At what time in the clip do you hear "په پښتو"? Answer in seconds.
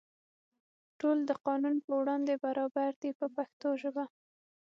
3.19-3.67